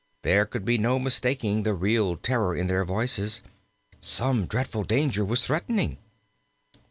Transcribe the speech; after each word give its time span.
There 0.23 0.47
could 0.47 0.65
be 0.65 0.79
no 0.79 0.97
mistaking 0.97 1.61
the 1.61 1.75
real 1.75 2.17
terror 2.17 2.55
in 2.55 2.65
their 2.65 2.83
voices. 2.83 3.43
Some 3.99 4.47
dreadful 4.47 4.83
danger 4.83 5.23
was 5.23 5.43
threatening. 5.45 5.99